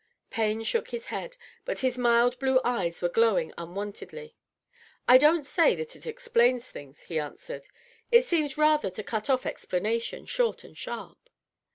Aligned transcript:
Payne 0.31 0.63
shook 0.63 0.89
his 0.89 1.05
head, 1.13 1.37
but 1.63 1.81
his 1.85 1.95
mild 1.95 2.39
blue 2.39 2.59
eyes 2.65 3.03
were 3.03 3.07
glowing 3.07 3.53
un 3.55 3.75
wontedly. 3.75 4.33
"I 5.07 5.19
don't 5.19 5.45
say 5.45 5.75
that 5.75 5.95
it 5.95 6.07
explains 6.07 6.73
anything," 6.75 6.95
he 7.07 7.19
answered." 7.19 7.67
It 8.11 8.25
seems 8.25 8.57
rather 8.57 8.89
to 8.89 9.03
cut 9.03 9.29
off 9.29 9.45
explanation, 9.45 10.25
short 10.25 10.63
and 10.63 10.75
sharp." 10.75 11.29